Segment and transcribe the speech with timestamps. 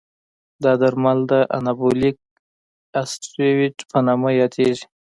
[0.63, 2.17] دا درمل د انابولیک
[3.01, 4.85] استروئید په نامه یادېږي.